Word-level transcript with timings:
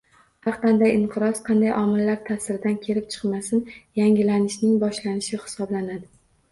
Har 0.45 0.55
qanday 0.61 0.93
inqiroz, 0.99 1.41
qanday 1.49 1.75
omillar 1.81 2.19
ta'siridan 2.31 2.81
kelib 2.89 3.13
chiqmasin, 3.17 3.63
yangilanishning 4.03 4.77
boshlanishi 4.87 5.45
hisoblanadi 5.47 6.05